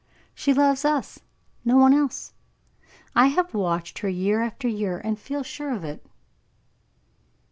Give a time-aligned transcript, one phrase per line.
[0.33, 1.19] She loves us;
[1.63, 2.33] no one else.
[3.15, 6.03] I have watched her year after year, and feel sure of it."